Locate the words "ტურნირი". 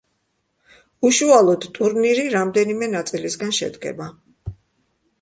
1.77-2.25